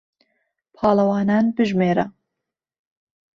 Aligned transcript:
پاڵهوانان 0.75 1.45
بژمێره 1.55 2.05